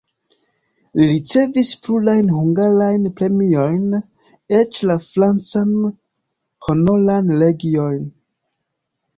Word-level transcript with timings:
Li 0.99 1.09
ricevis 1.09 1.67
plurajn 1.83 2.31
hungarajn 2.37 3.05
premiojn, 3.19 3.85
eĉ 4.61 4.81
la 4.93 4.97
francan 5.11 5.77
Honoran 6.69 7.33
legion. 7.45 8.05